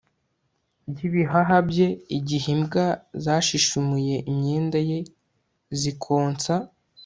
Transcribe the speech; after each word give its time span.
y'ibihaha 0.95 1.55
bye 1.69 1.87
igihe 2.17 2.47
imbwa 2.55 2.85
zashishimuye 3.23 4.15
imyenda 4.31 4.79
ye 4.89 4.99
zikonsa 5.79 6.53